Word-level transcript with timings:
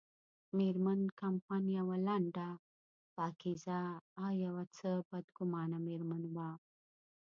مېرمن 0.57 1.01
کمپن 1.19 1.63
یوه 1.79 1.95
لنډه، 2.07 2.47
پاکیزه 3.15 3.81
او 4.23 4.31
یو 4.45 4.55
څه 4.77 4.89
بدګمانه 5.09 5.77
مېرمن 5.87 6.23
وه. 6.35 6.49